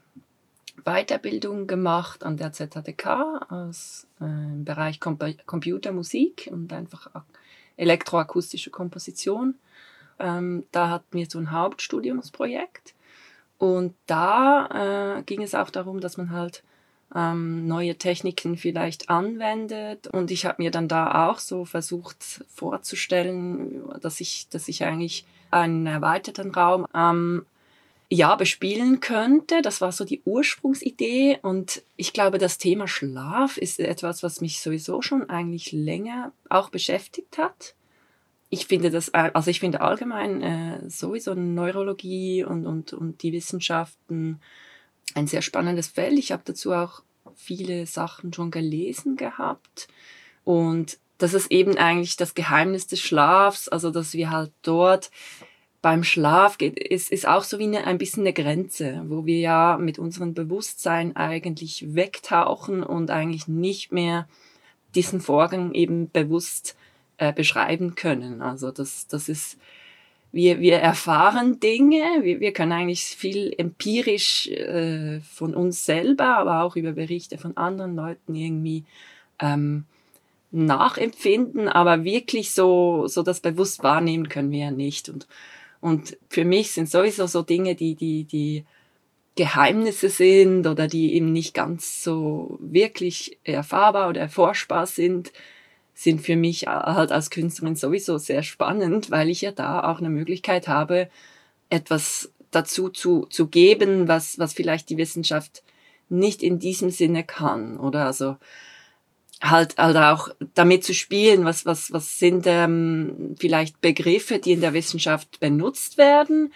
Weiterbildung 0.85 1.67
gemacht 1.67 2.23
an 2.23 2.37
der 2.37 2.51
ZHDK 2.51 3.45
aus, 3.49 4.07
äh, 4.21 4.25
im 4.25 4.65
Bereich 4.65 4.99
Com 4.99 5.17
Computermusik 5.45 6.49
und 6.51 6.71
einfach 6.73 7.09
elektroakustische 7.77 8.69
Komposition. 8.69 9.55
Ähm, 10.19 10.65
da 10.71 10.89
hatten 10.89 11.17
wir 11.17 11.27
so 11.29 11.39
ein 11.39 11.51
Hauptstudiumsprojekt 11.51 12.93
und 13.59 13.93
da 14.07 15.17
äh, 15.17 15.23
ging 15.23 15.43
es 15.43 15.53
auch 15.53 15.69
darum, 15.69 15.99
dass 15.99 16.17
man 16.17 16.31
halt 16.31 16.63
ähm, 17.13 17.67
neue 17.67 17.95
Techniken 17.95 18.57
vielleicht 18.57 19.09
anwendet. 19.09 20.07
Und 20.07 20.31
ich 20.31 20.45
habe 20.45 20.61
mir 20.63 20.71
dann 20.71 20.87
da 20.87 21.27
auch 21.27 21.39
so 21.39 21.65
versucht 21.65 22.45
vorzustellen, 22.47 23.83
dass 24.01 24.21
ich, 24.21 24.47
dass 24.49 24.69
ich 24.69 24.85
eigentlich 24.85 25.25
einen 25.51 25.87
erweiterten 25.87 26.51
Raum 26.51 26.85
am 26.93 27.45
ja, 28.11 28.35
bespielen 28.35 28.99
könnte. 28.99 29.61
Das 29.61 29.81
war 29.81 29.91
so 29.91 30.03
die 30.03 30.21
Ursprungsidee. 30.25 31.39
Und 31.41 31.83
ich 31.95 32.11
glaube, 32.11 32.39
das 32.39 32.57
Thema 32.57 32.87
Schlaf 32.87 33.57
ist 33.57 33.79
etwas, 33.79 34.23
was 34.23 34.41
mich 34.41 34.61
sowieso 34.61 35.01
schon 35.01 35.29
eigentlich 35.29 35.71
länger 35.71 36.31
auch 36.49 36.69
beschäftigt 36.69 37.37
hat. 37.37 37.75
Ich 38.49 38.65
finde 38.65 38.89
das, 38.89 39.09
äh, 39.09 39.29
also 39.33 39.51
ich 39.51 39.59
finde 39.59 39.81
allgemein 39.81 40.41
äh, 40.41 40.89
sowieso 40.89 41.35
Neurologie 41.35 42.43
und, 42.43 42.65
und, 42.65 42.93
und 42.93 43.21
die 43.21 43.31
Wissenschaften 43.31 44.39
ein 45.13 45.27
sehr 45.27 45.43
spannendes 45.43 45.87
Feld. 45.87 46.17
Ich 46.17 46.31
habe 46.31 46.41
dazu 46.45 46.73
auch 46.73 47.03
viele 47.35 47.85
Sachen 47.85 48.33
schon 48.33 48.49
gelesen 48.49 49.17
gehabt. 49.17 49.87
Und 50.43 50.97
das 51.19 51.35
ist 51.35 51.51
eben 51.51 51.77
eigentlich 51.77 52.17
das 52.17 52.33
Geheimnis 52.33 52.87
des 52.87 53.01
Schlafs, 53.01 53.67
also 53.67 53.91
dass 53.91 54.13
wir 54.13 54.31
halt 54.31 54.51
dort 54.63 55.11
beim 55.81 56.03
Schlaf 56.03 56.57
geht, 56.57 56.77
ist, 56.77 57.11
ist 57.11 57.27
auch 57.27 57.43
so 57.43 57.57
wie 57.57 57.63
eine, 57.63 57.87
ein 57.87 57.97
bisschen 57.97 58.23
eine 58.23 58.33
Grenze, 58.33 59.03
wo 59.07 59.25
wir 59.25 59.39
ja 59.39 59.77
mit 59.79 59.97
unserem 59.97 60.33
Bewusstsein 60.33 61.15
eigentlich 61.15 61.95
wegtauchen 61.95 62.83
und 62.83 63.11
eigentlich 63.11 63.47
nicht 63.47 63.91
mehr 63.91 64.27
diesen 64.95 65.21
Vorgang 65.21 65.73
eben 65.73 66.09
bewusst 66.11 66.75
äh, 67.17 67.31
beschreiben 67.31 67.95
können. 67.95 68.41
Also 68.41 68.71
das, 68.71 69.07
das 69.07 69.29
ist, 69.29 69.57
wir, 70.31 70.59
wir 70.59 70.79
erfahren 70.79 71.59
Dinge, 71.59 72.03
wir, 72.21 72.39
wir 72.39 72.51
können 72.51 72.73
eigentlich 72.73 73.03
viel 73.03 73.53
empirisch 73.57 74.47
äh, 74.47 75.21
von 75.21 75.55
uns 75.55 75.85
selber, 75.85 76.37
aber 76.37 76.63
auch 76.63 76.75
über 76.75 76.91
Berichte 76.91 77.37
von 77.37 77.55
anderen 77.55 77.95
Leuten 77.95 78.35
irgendwie 78.35 78.83
ähm, 79.39 79.85
nachempfinden, 80.51 81.69
aber 81.69 82.03
wirklich 82.03 82.51
so, 82.51 83.07
so 83.07 83.23
das 83.23 83.39
bewusst 83.39 83.83
wahrnehmen 83.83 84.27
können 84.29 84.51
wir 84.51 84.59
ja 84.59 84.71
nicht. 84.71 85.07
Und 85.07 85.27
und 85.81 86.17
für 86.29 86.45
mich 86.45 86.71
sind 86.71 86.89
sowieso 86.89 87.27
so 87.27 87.41
Dinge, 87.41 87.75
die, 87.75 87.95
die, 87.95 88.25
die 88.25 88.65
Geheimnisse 89.35 90.09
sind 90.09 90.67
oder 90.67 90.87
die 90.87 91.13
eben 91.13 91.31
nicht 91.31 91.53
ganz 91.53 92.03
so 92.03 92.57
wirklich 92.61 93.37
erfahrbar 93.43 94.09
oder 94.09 94.21
erforschbar 94.21 94.85
sind, 94.85 95.31
sind 95.93 96.21
für 96.21 96.35
mich 96.35 96.67
halt 96.67 97.11
als 97.11 97.29
Künstlerin 97.29 97.75
sowieso 97.75 98.17
sehr 98.17 98.43
spannend, 98.43 99.11
weil 99.11 99.29
ich 99.29 99.41
ja 99.41 99.51
da 99.51 99.89
auch 99.89 99.99
eine 99.99 100.09
Möglichkeit 100.09 100.67
habe, 100.67 101.09
etwas 101.69 102.31
dazu 102.51 102.89
zu, 102.89 103.25
zu 103.27 103.47
geben, 103.47 104.07
was, 104.07 104.39
was 104.39 104.53
vielleicht 104.53 104.89
die 104.89 104.97
Wissenschaft 104.97 105.63
nicht 106.09 106.41
in 106.41 106.59
diesem 106.59 106.89
Sinne 106.89 107.23
kann. 107.23 107.77
Oder 107.77 108.05
also 108.05 108.37
halt, 109.41 109.77
halt 109.77 109.97
auch 109.97 110.29
damit 110.53 110.83
zu 110.83 110.93
spielen, 110.93 111.45
was, 111.45 111.65
was, 111.65 111.91
was 111.93 112.19
sind 112.19 112.45
ähm, 112.47 113.35
vielleicht 113.39 113.79
Begriffe, 113.81 114.39
die 114.39 114.53
in 114.53 114.61
der 114.61 114.73
Wissenschaft 114.73 115.39
benutzt 115.39 115.97
werden 115.97 116.53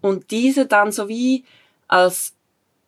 und 0.00 0.30
diese 0.30 0.66
dann 0.66 0.92
so 0.92 1.08
wie 1.08 1.44
als, 1.86 2.34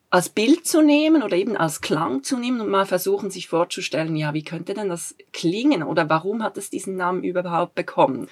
als 0.09 0.29
Bild 0.29 0.67
zu 0.67 0.81
nehmen 0.81 1.23
oder 1.23 1.35
eben 1.37 1.57
als 1.57 1.81
Klang 1.81 2.23
zu 2.23 2.37
nehmen 2.37 2.61
und 2.61 2.69
mal 2.69 2.85
versuchen, 2.85 3.31
sich 3.31 3.47
vorzustellen, 3.47 4.15
ja, 4.15 4.33
wie 4.33 4.43
könnte 4.43 4.73
denn 4.73 4.89
das 4.89 5.15
klingen 5.33 5.83
oder 5.83 6.09
warum 6.09 6.43
hat 6.43 6.57
es 6.57 6.69
diesen 6.69 6.95
Namen 6.95 7.23
überhaupt 7.23 7.75
bekommen? 7.75 8.27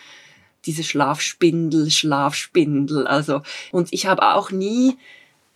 Diese 0.65 0.83
Schlafspindel, 0.83 1.89
Schlafspindel, 1.89 3.07
also, 3.07 3.41
und 3.71 3.91
ich 3.93 4.05
habe 4.05 4.35
auch 4.35 4.51
nie 4.51 4.97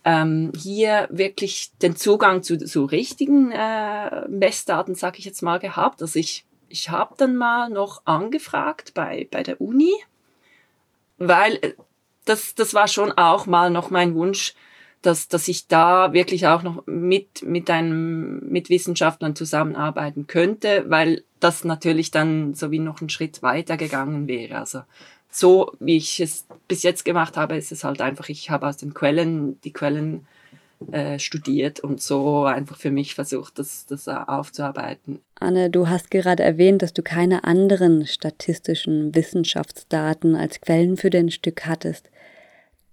ähm, 0.04 0.52
hier 0.56 1.08
wirklich 1.10 1.72
den 1.82 1.96
Zugang 1.96 2.42
zu, 2.42 2.58
zu 2.58 2.84
richtigen 2.84 3.50
äh, 3.52 4.28
Messdaten, 4.28 4.94
sage 4.94 5.18
ich 5.18 5.24
jetzt 5.24 5.42
mal, 5.42 5.58
gehabt. 5.58 6.02
Also 6.02 6.18
ich, 6.18 6.44
ich 6.68 6.90
habe 6.90 7.14
dann 7.16 7.36
mal 7.36 7.70
noch 7.70 8.02
angefragt 8.04 8.92
bei, 8.94 9.26
bei 9.30 9.42
der 9.42 9.60
Uni, 9.60 9.92
weil 11.18 11.54
äh, 11.62 11.72
das, 12.26 12.54
das 12.54 12.74
war 12.74 12.88
schon 12.88 13.12
auch 13.12 13.46
mal 13.46 13.70
noch 13.70 13.90
mein 13.90 14.14
Wunsch, 14.14 14.54
dass, 15.04 15.28
dass 15.28 15.48
ich 15.48 15.68
da 15.68 16.12
wirklich 16.12 16.46
auch 16.46 16.62
noch 16.62 16.86
mit, 16.86 17.42
mit 17.42 17.68
einem, 17.70 18.40
mit 18.48 18.70
Wissenschaftlern 18.70 19.36
zusammenarbeiten 19.36 20.26
könnte, 20.26 20.84
weil 20.88 21.24
das 21.40 21.64
natürlich 21.64 22.10
dann 22.10 22.54
so 22.54 22.70
wie 22.70 22.78
noch 22.78 23.00
einen 23.00 23.10
Schritt 23.10 23.42
weiter 23.42 23.76
gegangen 23.76 24.28
wäre. 24.28 24.58
Also 24.58 24.80
so, 25.34 25.72
wie 25.80 25.96
ich 25.96 26.20
es 26.20 26.46
bis 26.68 26.82
jetzt 26.82 27.04
gemacht 27.04 27.36
habe, 27.36 27.56
ist 27.56 27.72
es 27.72 27.84
halt 27.84 28.00
einfach, 28.00 28.28
ich 28.28 28.50
habe 28.50 28.68
aus 28.68 28.76
den 28.76 28.94
Quellen, 28.94 29.60
die 29.62 29.72
Quellen 29.72 30.26
äh, 30.92 31.18
studiert 31.18 31.80
und 31.80 32.00
so 32.00 32.44
einfach 32.44 32.76
für 32.76 32.90
mich 32.90 33.14
versucht, 33.14 33.58
das, 33.58 33.86
das 33.86 34.06
aufzuarbeiten. 34.06 35.20
Anne, 35.40 35.70
du 35.70 35.88
hast 35.88 36.10
gerade 36.10 36.42
erwähnt, 36.42 36.82
dass 36.82 36.92
du 36.92 37.02
keine 37.02 37.44
anderen 37.44 38.06
statistischen 38.06 39.14
Wissenschaftsdaten 39.14 40.36
als 40.36 40.60
Quellen 40.60 40.96
für 40.96 41.10
dein 41.10 41.30
Stück 41.30 41.66
hattest. 41.66 42.10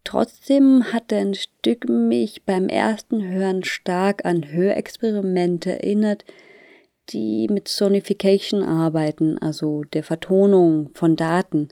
Trotzdem 0.03 0.91
hat 0.91 1.11
dein 1.11 1.35
Stück 1.35 1.87
mich 1.87 2.43
beim 2.43 2.69
ersten 2.69 3.23
Hören 3.23 3.63
stark 3.63 4.25
an 4.25 4.51
Hörexperimente 4.51 5.73
erinnert, 5.73 6.25
die 7.09 7.47
mit 7.49 7.67
Sonification 7.67 8.63
arbeiten, 8.63 9.37
also 9.37 9.83
der 9.83 10.03
Vertonung 10.03 10.89
von 10.93 11.15
Daten. 11.15 11.69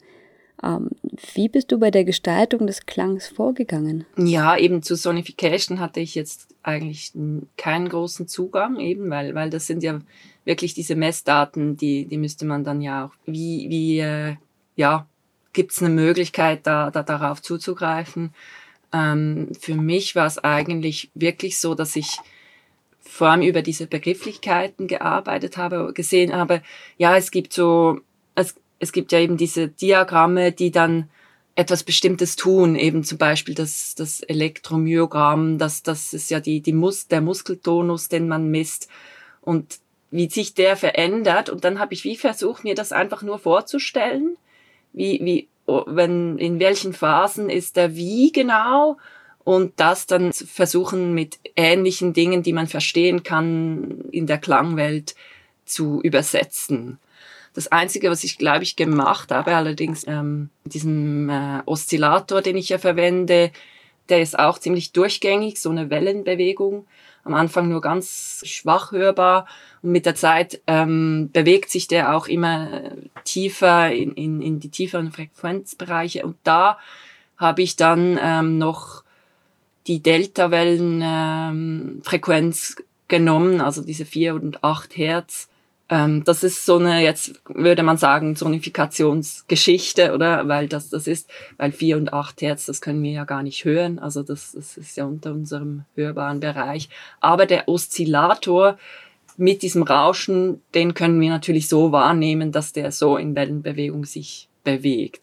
Ähm, 0.64 0.90
wie 1.34 1.50
bist 1.50 1.72
du 1.72 1.80
bei 1.80 1.92
der 1.92 2.04
Gestaltung 2.04 2.68
des 2.68 2.86
Klangs 2.86 3.28
vorgegangen? 3.28 4.06
Ja, 4.18 4.58
eben 4.58 4.82
zu 4.84 4.96
Sonification 4.96 5.80
hatte 5.80 6.00
ich 6.00 6.16
jetzt 6.16 6.48
eigentlich 6.64 7.14
keinen 7.58 7.90
großen 7.90 8.28
Zugang, 8.28 8.80
eben, 8.80 9.10
weil, 9.10 9.36
weil 9.36 9.50
das 9.50 9.68
sind 9.68 9.84
ja 9.84 10.00
wirklich 10.46 10.74
diese 10.74 10.96
Messdaten, 10.96 11.78
die, 11.78 12.06
die 12.06 12.18
müsste 12.18 12.46
man 12.46 12.64
dann 12.64 12.82
ja 12.82 13.06
auch, 13.06 13.12
wie, 13.26 13.70
wie 13.70 14.00
äh, 14.00 14.36
ja, 14.76 15.08
gibt 15.54 15.72
es 15.72 15.82
eine 15.82 15.94
Möglichkeit, 15.94 16.68
da, 16.68 16.92
da 16.92 17.04
darauf 17.04 17.42
zuzugreifen? 17.42 18.34
Ähm, 18.94 19.50
für 19.60 19.76
mich 19.76 20.16
war 20.16 20.26
es 20.26 20.38
eigentlich 20.38 21.12
wirklich 21.14 21.60
so, 21.60 21.76
dass 21.76 21.96
ich 21.96 22.18
vor 23.00 23.30
allem 23.30 23.42
über 23.42 23.62
diese 23.62 23.88
Begrifflichkeiten 23.88 24.88
gearbeitet 24.88 25.58
habe, 25.58 25.94
gesehen 25.94 26.34
habe, 26.34 26.62
ja, 26.98 27.18
es 27.18 27.32
gibt 27.32 27.54
so, 27.54 28.00
es, 28.36 28.56
es 28.80 28.92
gibt 28.92 29.12
ja 29.12 29.20
eben 29.20 29.38
diese 29.38 29.68
Diagramme, 29.68 30.52
die 30.52 30.72
dann 30.72 31.10
etwas 31.56 31.84
Bestimmtes 31.84 32.38
tun, 32.38 32.76
eben 32.76 33.04
zum 33.04 33.18
Beispiel 33.18 33.54
das, 33.54 33.94
das 33.96 34.22
Elektromyogramm, 34.22 35.58
das, 35.58 35.84
das 35.84 36.14
ist 36.14 36.32
ja 36.32 36.40
die, 36.40 36.62
die 36.62 36.74
Mus 36.74 37.08
der 37.08 37.20
Muskeltonus, 37.20 38.08
den 38.08 38.30
man 38.30 38.50
misst 38.50 38.88
und 39.42 39.80
wie 40.10 40.30
sich 40.30 40.54
der 40.54 40.78
verändert. 40.78 41.50
Und 41.50 41.66
dann 41.66 41.80
habe 41.80 41.94
ich 41.94 42.06
wie 42.06 42.16
versucht, 42.16 42.64
mir 42.64 42.76
das 42.76 42.94
einfach 42.94 43.24
nur 43.24 43.40
vorzustellen, 43.40 44.38
wie, 44.94 45.20
wie, 45.22 45.48
wenn, 45.86 46.38
in 46.38 46.60
welchen 46.60 46.94
Phasen 46.94 47.50
ist 47.50 47.76
der 47.76 47.96
wie 47.96 48.32
genau 48.32 48.98
und 49.44 49.74
das 49.78 50.06
dann 50.08 50.32
versuchen 50.32 51.14
mit 51.14 51.40
ähnlichen 51.56 52.14
Dingen, 52.14 52.42
die 52.42 52.54
man 52.54 52.68
verstehen 52.68 53.24
kann, 53.24 54.06
in 54.12 54.28
der 54.28 54.38
Klangwelt 54.38 55.16
zu 55.66 56.02
übersetzen. 56.02 57.00
Das 57.60 57.72
Einzige, 57.74 58.10
was 58.10 58.24
ich, 58.24 58.38
glaube 58.38 58.64
ich, 58.64 58.78
gemacht 58.78 59.32
habe, 59.32 59.54
allerdings 59.54 60.08
ähm, 60.08 60.50
diesem 60.64 61.30
äh, 61.30 61.62
Oszillator, 61.66 62.42
den 62.42 62.56
ich 62.56 62.70
ja 62.70 62.78
verwende, 62.78 63.52
der 64.08 64.22
ist 64.22 64.40
auch 64.40 64.60
ziemlich 64.60 64.94
durchgängig, 64.94 65.60
so 65.60 65.70
eine 65.70 65.90
Wellenbewegung. 65.90 66.88
Am 67.26 67.34
Anfang 67.34 67.68
nur 67.68 67.82
ganz 67.82 68.44
schwach 68.46 68.94
hörbar 68.94 69.46
und 69.82 69.92
mit 69.92 70.06
der 70.06 70.16
Zeit 70.16 70.62
ähm, 70.68 71.32
bewegt 71.34 71.70
sich 71.70 71.90
der 71.90 72.16
auch 72.16 72.30
immer 72.30 72.92
tiefer 73.26 73.92
in, 73.92 74.14
in, 74.14 74.42
in 74.42 74.62
die 74.62 74.70
tieferen 74.70 75.12
Frequenzbereiche. 75.12 76.26
Und 76.26 76.38
da 76.46 76.80
habe 77.36 77.62
ich 77.62 77.76
dann 77.76 78.18
ähm, 78.24 78.58
noch 78.58 79.04
die 79.86 80.02
Delta-Wellen-Frequenz 80.02 82.76
ähm, 82.80 82.86
genommen, 83.10 83.60
also 83.60 83.82
diese 83.82 84.06
4 84.06 84.36
und 84.36 84.64
8 84.64 84.96
Hertz 84.96 85.50
ähm, 85.90 86.24
das 86.24 86.44
ist 86.44 86.66
so 86.66 86.78
eine, 86.78 87.04
jetzt 87.04 87.42
würde 87.48 87.82
man 87.82 87.98
sagen, 87.98 88.36
Sonifikationsgeschichte, 88.36 90.14
oder? 90.14 90.48
Weil 90.48 90.68
das, 90.68 90.90
das 90.90 91.08
ist, 91.08 91.30
weil 91.58 91.72
vier 91.72 91.98
und 91.98 92.14
acht 92.14 92.42
Hertz, 92.42 92.66
das 92.66 92.80
können 92.80 93.02
wir 93.02 93.12
ja 93.12 93.24
gar 93.24 93.42
nicht 93.42 93.66
hören. 93.66 93.98
Also 93.98 94.22
das, 94.22 94.52
das 94.52 94.78
ist 94.78 94.98
ja 94.98 95.06
unter 95.06 95.32
unserem 95.32 95.86
hörbaren 95.96 96.40
Bereich. 96.40 96.90
Aber 97.20 97.48
der 97.48 97.68
Oszillator 97.68 98.78
mit 99.36 99.64
diesem 99.64 99.82
Rauschen, 99.82 100.62
den 100.76 100.94
können 100.94 101.20
wir 101.20 101.30
natürlich 101.30 101.68
so 101.68 101.92
wahrnehmen, 101.92 102.52
dass 102.52 102.72
der 102.72 102.92
so 102.92 103.18
in 103.18 103.36
Wellenbewegung 103.36 104.06
sich 104.06 104.48
bewegt. 104.64 105.22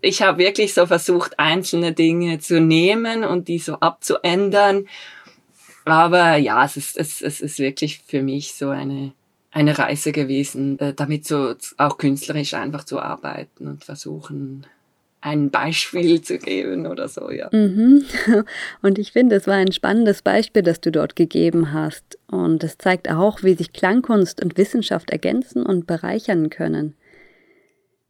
Ich 0.00 0.22
habe 0.22 0.38
wirklich 0.38 0.74
so 0.74 0.86
versucht, 0.86 1.40
einzelne 1.40 1.92
Dinge 1.92 2.38
zu 2.38 2.60
nehmen 2.60 3.24
und 3.24 3.48
die 3.48 3.58
so 3.58 3.74
abzuändern. 3.74 4.86
Aber 5.84 6.36
ja, 6.36 6.64
es 6.64 6.76
ist, 6.76 6.96
es, 6.96 7.20
es 7.20 7.40
ist 7.40 7.58
wirklich 7.58 8.00
für 8.06 8.22
mich 8.22 8.54
so 8.54 8.68
eine 8.68 9.12
eine 9.54 9.78
Reise 9.78 10.10
gewesen, 10.10 10.78
äh, 10.80 10.92
damit 10.92 11.26
so 11.26 11.54
auch 11.78 11.96
künstlerisch 11.96 12.54
einfach 12.54 12.84
zu 12.84 12.98
arbeiten 12.98 13.68
und 13.68 13.84
versuchen, 13.84 14.66
ein 15.20 15.50
Beispiel 15.50 16.20
zu 16.22 16.38
geben 16.38 16.86
oder 16.86 17.08
so, 17.08 17.30
ja. 17.30 17.48
Mhm. 17.52 18.04
Und 18.82 18.98
ich 18.98 19.12
finde, 19.12 19.36
es 19.36 19.46
war 19.46 19.54
ein 19.54 19.72
spannendes 19.72 20.22
Beispiel, 20.22 20.62
das 20.62 20.80
du 20.80 20.90
dort 20.90 21.14
gegeben 21.14 21.72
hast. 21.72 22.18
Und 22.26 22.64
es 22.64 22.78
zeigt 22.78 23.08
auch, 23.10 23.42
wie 23.44 23.54
sich 23.54 23.72
Klangkunst 23.72 24.42
und 24.42 24.58
Wissenschaft 24.58 25.10
ergänzen 25.10 25.64
und 25.64 25.86
bereichern 25.86 26.50
können. 26.50 26.94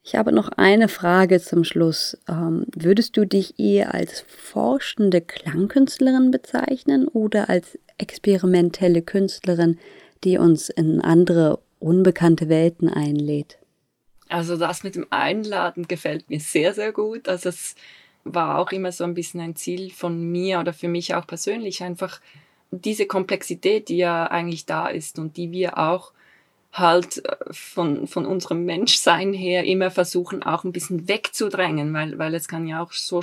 Ich 0.03 0.17
habe 0.17 0.33
noch 0.33 0.49
eine 0.49 0.89
Frage 0.89 1.41
zum 1.41 1.63
Schluss. 1.63 2.19
Ähm, 2.29 2.67
würdest 2.75 3.17
du 3.17 3.27
dich 3.27 3.59
eher 3.59 3.95
als 3.95 4.25
forschende 4.27 5.21
Klangkünstlerin 5.21 6.31
bezeichnen 6.31 7.07
oder 7.07 7.49
als 7.49 7.79
experimentelle 7.99 9.03
Künstlerin, 9.03 9.79
die 10.23 10.39
uns 10.39 10.69
in 10.69 11.01
andere 11.01 11.59
unbekannte 11.79 12.49
Welten 12.49 12.89
einlädt? 12.89 13.59
Also 14.29 14.57
das 14.57 14.83
mit 14.83 14.95
dem 14.95 15.07
Einladen 15.11 15.87
gefällt 15.87 16.31
mir 16.31 16.41
sehr, 16.41 16.73
sehr 16.73 16.93
gut. 16.93 17.29
Also 17.29 17.51
es 17.51 17.75
war 18.25 18.59
auch 18.59 18.73
immer 18.73 18.91
so 18.91 19.05
ein 19.05 19.15
bisschen 19.15 19.41
ein 19.41 19.57
Ziel 19.57 19.91
von 19.91 20.23
mir 20.31 20.61
oder 20.61 20.73
für 20.73 20.89
mich 20.89 21.15
auch 21.15 21.27
persönlich, 21.27 21.83
einfach 21.83 22.21
diese 22.71 23.07
Komplexität, 23.07 23.89
die 23.89 23.99
ja 23.99 24.27
eigentlich 24.27 24.67
da 24.67 24.89
ist 24.89 25.19
und 25.19 25.37
die 25.37 25.53
wir 25.53 25.79
auch 25.79 26.13
halt 26.73 27.25
äh, 27.25 27.37
von, 27.51 28.07
von 28.07 28.27
unserem 28.27 28.65
Menschsein 28.65 29.33
her 29.33 29.65
immer 29.65 29.91
versuchen, 29.91 30.43
auch 30.43 30.65
ein 30.65 30.73
bisschen 30.73 31.07
wegzudrängen, 31.07 31.93
weil, 31.95 32.19
weil 32.19 32.35
es 32.35 32.49
kann 32.49 32.67
ja 32.67 32.83
auch 32.83 32.93
so 32.93 33.21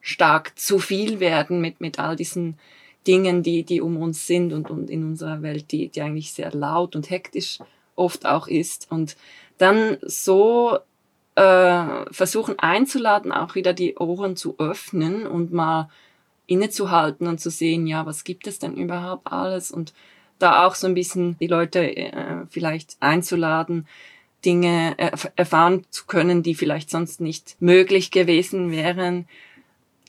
stark 0.00 0.58
zu 0.58 0.78
viel 0.78 1.20
werden 1.20 1.60
mit, 1.60 1.80
mit 1.80 1.98
all 1.98 2.16
diesen 2.16 2.58
Dingen, 3.06 3.42
die, 3.42 3.64
die 3.64 3.80
um 3.80 3.96
uns 3.96 4.26
sind 4.26 4.52
und, 4.52 4.70
und 4.70 4.90
in 4.90 5.04
unserer 5.04 5.42
Welt, 5.42 5.72
die, 5.72 5.88
die 5.88 6.02
eigentlich 6.02 6.32
sehr 6.32 6.52
laut 6.52 6.94
und 6.94 7.10
hektisch 7.10 7.58
oft 7.96 8.26
auch 8.26 8.48
ist. 8.48 8.90
Und 8.90 9.16
dann 9.58 9.98
so 10.02 10.78
äh, 11.34 12.12
versuchen 12.12 12.58
einzuladen, 12.58 13.32
auch 13.32 13.54
wieder 13.54 13.72
die 13.72 13.96
Ohren 13.96 14.36
zu 14.36 14.58
öffnen 14.58 15.26
und 15.26 15.52
mal 15.52 15.88
innezuhalten 16.46 17.26
und 17.26 17.40
zu 17.40 17.50
sehen, 17.50 17.86
ja, 17.86 18.04
was 18.04 18.24
gibt 18.24 18.46
es 18.46 18.58
denn 18.58 18.76
überhaupt 18.76 19.30
alles 19.32 19.70
und 19.70 19.94
da 20.38 20.66
auch 20.66 20.74
so 20.74 20.86
ein 20.86 20.94
bisschen 20.94 21.38
die 21.38 21.46
Leute 21.46 21.96
äh, 21.96 22.46
vielleicht 22.50 22.96
einzuladen, 23.00 23.86
Dinge 24.44 24.94
erf 24.98 25.30
erfahren 25.36 25.86
zu 25.90 26.06
können, 26.06 26.42
die 26.42 26.56
vielleicht 26.56 26.90
sonst 26.90 27.20
nicht 27.20 27.56
möglich 27.60 28.10
gewesen 28.10 28.72
wären. 28.72 29.28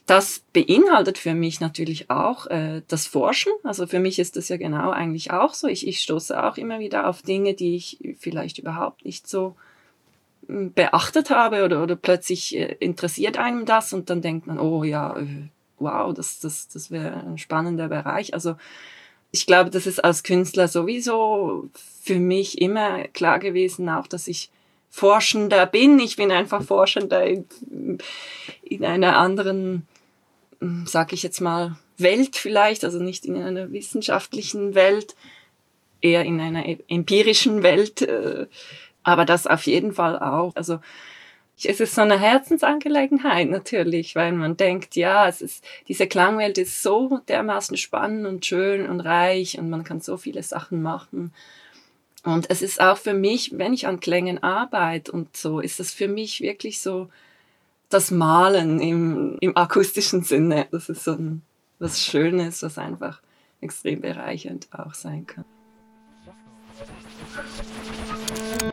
Das 0.05 0.43
beinhaltet 0.51 1.17
für 1.17 1.33
mich 1.33 1.61
natürlich 1.61 2.09
auch 2.09 2.47
äh, 2.47 2.81
das 2.87 3.07
Forschen. 3.07 3.53
Also 3.63 3.87
für 3.87 3.99
mich 3.99 4.19
ist 4.19 4.35
das 4.35 4.49
ja 4.49 4.57
genau 4.57 4.91
eigentlich 4.91 5.31
auch 5.31 5.53
so. 5.53 5.67
Ich, 5.67 5.87
ich 5.87 6.01
stoße 6.01 6.43
auch 6.43 6.57
immer 6.57 6.79
wieder 6.79 7.07
auf 7.07 7.21
Dinge, 7.21 7.53
die 7.53 7.75
ich 7.75 7.99
vielleicht 8.19 8.57
überhaupt 8.57 9.05
nicht 9.05 9.27
so 9.27 9.55
hm, 10.47 10.73
beachtet 10.73 11.29
habe 11.29 11.63
oder, 11.63 11.81
oder 11.81 11.95
plötzlich 11.95 12.57
äh, 12.57 12.75
interessiert 12.79 13.37
einem 13.37 13.65
das 13.65 13.93
und 13.93 14.09
dann 14.09 14.21
denkt 14.21 14.45
man, 14.45 14.59
oh 14.59 14.83
ja, 14.83 15.17
äh, 15.17 15.47
wow, 15.79 16.13
das, 16.13 16.39
das, 16.39 16.67
das 16.67 16.91
wäre 16.91 17.23
ein 17.25 17.37
spannender 17.37 17.87
Bereich. 17.87 18.33
Also 18.33 18.55
ich 19.31 19.45
glaube, 19.45 19.69
das 19.69 19.87
ist 19.87 20.03
als 20.03 20.23
Künstler 20.23 20.67
sowieso 20.67 21.69
für 22.01 22.19
mich 22.19 22.61
immer 22.61 23.05
klar 23.07 23.39
gewesen, 23.39 23.89
auch 23.89 24.07
dass 24.07 24.27
ich 24.27 24.51
Forschender 24.91 25.65
bin. 25.65 25.97
Ich 25.99 26.17
bin 26.17 26.31
einfach 26.31 26.61
Forschender 26.61 27.25
in, 27.25 27.47
in 28.61 28.85
einer 28.85 29.17
anderen, 29.17 29.87
sag 30.85 31.13
ich 31.13 31.23
jetzt 31.23 31.41
mal, 31.41 31.77
Welt 31.97 32.35
vielleicht, 32.35 32.83
also 32.83 32.99
nicht 32.99 33.25
in 33.25 33.37
einer 33.37 33.71
wissenschaftlichen 33.71 34.75
Welt, 34.75 35.15
eher 36.01 36.25
in 36.25 36.39
einer 36.39 36.65
empirischen 36.87 37.63
Welt, 37.63 38.01
äh, 38.01 38.47
aber 39.03 39.25
das 39.25 39.47
auf 39.47 39.65
jeden 39.65 39.93
Fall 39.93 40.19
auch. 40.19 40.55
Also 40.55 40.79
es 41.63 41.79
ist 41.79 41.95
so 41.95 42.01
eine 42.01 42.19
Herzensangelegenheit 42.19 43.49
natürlich, 43.49 44.15
weil 44.15 44.31
man 44.33 44.57
denkt, 44.57 44.95
ja, 44.95 45.27
es 45.27 45.41
ist, 45.41 45.63
diese 45.87 46.07
Klangwelt 46.07 46.57
ist 46.57 46.81
so 46.81 47.19
dermaßen 47.27 47.77
spannend 47.77 48.25
und 48.25 48.45
schön 48.45 48.89
und 48.89 48.99
reich 49.01 49.57
und 49.57 49.69
man 49.69 49.83
kann 49.83 50.01
so 50.01 50.17
viele 50.17 50.43
Sachen 50.43 50.81
machen. 50.81 51.33
Und 52.23 52.49
es 52.49 52.61
ist 52.61 52.81
auch 52.81 52.97
für 52.97 53.13
mich, 53.13 53.57
wenn 53.57 53.73
ich 53.73 53.87
an 53.87 53.99
Klängen 53.99 54.41
arbeite 54.41 55.11
und 55.11 55.35
so, 55.35 55.59
ist 55.59 55.79
es 55.79 55.93
für 55.93 56.07
mich 56.07 56.41
wirklich 56.41 56.79
so 56.79 57.09
das 57.93 58.09
Malen 58.09 58.79
im, 58.79 59.37
im 59.39 59.55
akustischen 59.55 60.23
Sinne. 60.23 60.67
Das 60.71 60.89
ist 60.89 61.03
so 61.03 61.11
ein, 61.11 61.43
was 61.79 62.01
Schönes, 62.01 62.63
was 62.63 62.77
einfach 62.77 63.21
extrem 63.61 64.01
bereichernd 64.01 64.67
auch 64.71 64.93
sein 64.93 65.27
kann. 65.27 65.45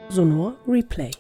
Sonor 0.09 0.57
Replay. 0.67 1.11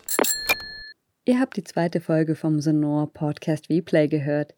Ihr 1.26 1.38
habt 1.38 1.56
die 1.56 1.64
zweite 1.64 2.00
Folge 2.00 2.34
vom 2.34 2.60
Sonor 2.60 3.12
Podcast 3.12 3.68
Replay 3.68 4.08
gehört. 4.08 4.54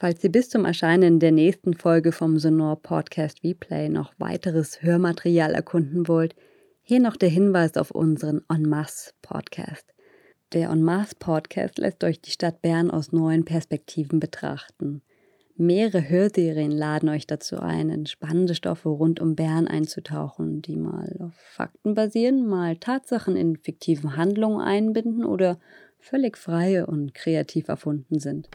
Falls 0.00 0.22
ihr 0.24 0.32
bis 0.32 0.50
zum 0.50 0.64
Erscheinen 0.64 1.20
der 1.20 1.30
nächsten 1.32 1.74
Folge 1.74 2.10
vom 2.10 2.38
Sonor 2.40 2.82
Podcast 2.82 3.44
Replay 3.44 3.88
noch 3.88 4.12
weiteres 4.18 4.82
Hörmaterial 4.82 5.54
erkunden 5.54 6.08
wollt, 6.08 6.34
hier 6.82 6.98
noch 6.98 7.16
der 7.16 7.28
Hinweis 7.28 7.76
auf 7.76 7.92
unseren 7.92 8.42
En 8.52 8.68
Masse 8.68 9.12
Podcast. 9.22 9.94
Der 10.52 10.70
En 10.70 10.82
Masse 10.82 11.14
Podcast 11.16 11.78
lässt 11.78 12.02
euch 12.02 12.20
die 12.20 12.32
Stadt 12.32 12.62
Bern 12.62 12.90
aus 12.90 13.12
neuen 13.12 13.44
Perspektiven 13.44 14.18
betrachten. 14.18 15.02
Mehrere 15.60 16.08
Hörserien 16.08 16.70
laden 16.70 17.08
euch 17.08 17.26
dazu 17.26 17.58
ein, 17.58 17.90
in 17.90 18.06
spannende 18.06 18.54
Stoffe 18.54 18.90
rund 18.90 19.18
um 19.18 19.34
Bern 19.34 19.66
einzutauchen, 19.66 20.62
die 20.62 20.76
mal 20.76 21.16
auf 21.18 21.34
Fakten 21.34 21.96
basieren, 21.96 22.46
mal 22.46 22.76
Tatsachen 22.76 23.34
in 23.34 23.56
fiktiven 23.56 24.16
Handlungen 24.16 24.60
einbinden 24.60 25.24
oder 25.24 25.58
völlig 25.98 26.38
freie 26.38 26.86
und 26.86 27.12
kreativ 27.12 27.66
erfunden 27.66 28.20
sind. 28.20 28.48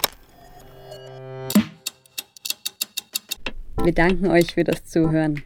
Wir 3.83 3.93
danken 3.93 4.27
euch 4.27 4.53
für 4.53 4.63
das 4.63 4.85
Zuhören. 4.85 5.43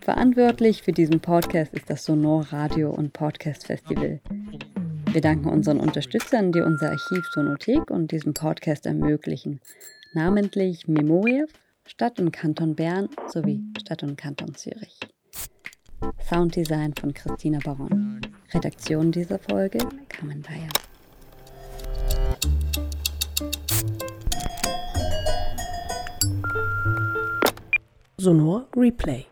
Verantwortlich 0.00 0.82
für 0.82 0.92
diesen 0.92 1.20
Podcast 1.20 1.72
ist 1.72 1.88
das 1.88 2.04
Sonor 2.04 2.48
Radio 2.50 2.90
und 2.90 3.12
Podcast 3.12 3.66
Festival. 3.66 4.20
Wir 5.12 5.20
danken 5.20 5.50
unseren 5.50 5.78
Unterstützern, 5.78 6.50
die 6.50 6.60
unser 6.60 6.90
Archiv 6.90 7.24
Sonothek 7.32 7.92
und 7.92 8.10
diesen 8.10 8.34
Podcast 8.34 8.86
ermöglichen, 8.86 9.60
namentlich 10.12 10.88
Memoriev, 10.88 11.52
Stadt 11.84 12.20
und 12.20 12.32
Kanton 12.32 12.74
Bern 12.74 13.08
sowie 13.28 13.62
Stadt 13.78 14.02
und 14.02 14.16
Kanton 14.16 14.54
Zürich. 14.54 14.98
Sounddesign 16.28 16.94
von 16.94 17.12
Christina 17.12 17.58
Baron. 17.64 18.20
Redaktion 18.52 19.12
dieser 19.12 19.38
Folge 19.38 19.78
Carmen 20.08 20.42
Bayer. 20.42 20.68
Sonor 28.16 28.66
Replay. 28.76 29.26